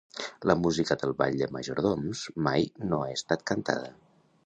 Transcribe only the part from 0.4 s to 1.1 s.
La música